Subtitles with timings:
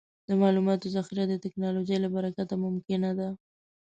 [0.27, 3.29] د معلوماتو ذخیره د ټکنالوجۍ له برکته ممکنه ده.